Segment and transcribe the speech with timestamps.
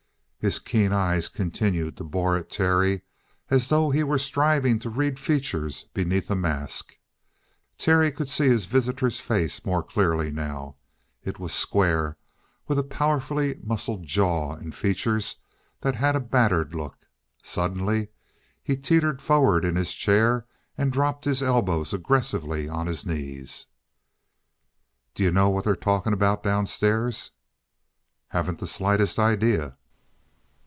[0.43, 3.03] His keen eyes continued to bore at Terry
[3.51, 6.97] as though he were striving to read features beneath a mask.
[7.77, 10.77] Terry could see his visitor's face more clearly now.
[11.23, 12.17] It was square,
[12.67, 15.35] with a powerfully muscled jaw and features
[15.81, 17.05] that had a battered look.
[17.43, 18.07] Suddenly
[18.63, 23.67] he teetered forward in his chair and dropped his elbows aggressively on his knees.
[25.13, 27.29] "D'you know what they're talking about downstairs?"
[28.29, 29.77] "Haven't the slightest idea."